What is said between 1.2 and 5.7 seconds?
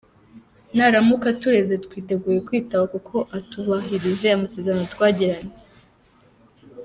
atureze twiteguye kwitaba kuko atubahirije amasezerano twagiranye.